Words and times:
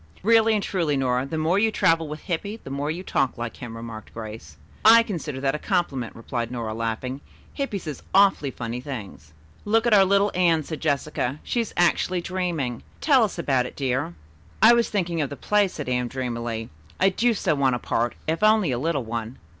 "Really 0.23 0.55
and 0.55 0.63
truly, 0.63 0.97
Nora, 0.97 1.27
the 1.27 1.37
more 1.37 1.59
you 1.59 1.69
travel 1.71 2.07
with 2.07 2.21
Hippy, 2.21 2.57
the 2.63 2.71
more 2.71 2.89
you 2.89 3.03
talk 3.03 3.37
like 3.37 3.57
him," 3.57 3.77
remarked 3.77 4.15
Grace. 4.15 4.57
"I 4.83 5.03
consider 5.03 5.39
that 5.41 5.53
a 5.53 5.59
compliment," 5.59 6.15
replied 6.15 6.49
Nora, 6.49 6.73
laughing. 6.73 7.21
"Hippy 7.53 7.77
says 7.77 8.01
awfully 8.11 8.49
funny 8.49 8.81
things." 8.81 9.31
"Look 9.63 9.85
at 9.85 9.93
our 9.93 10.03
little 10.03 10.31
Anne," 10.33 10.63
said 10.63 10.81
Jessica. 10.81 11.39
"She 11.43 11.61
is 11.61 11.71
actually 11.77 12.19
dreaming. 12.21 12.81
Tell 12.99 13.23
us 13.23 13.37
about 13.37 13.67
it, 13.67 13.75
dear." 13.75 14.15
"I 14.59 14.73
was 14.73 14.89
thinking 14.89 15.21
of 15.21 15.29
the 15.29 15.35
play," 15.37 15.67
said 15.67 15.87
Anne 15.87 16.07
dreamily. 16.07 16.71
"I 16.99 17.09
do 17.09 17.35
so 17.35 17.53
want 17.53 17.75
a 17.75 17.77
part, 17.77 18.15
if 18.25 18.41
only 18.41 18.71
a 18.71 18.79
little 18.79 19.03
one." 19.05 19.37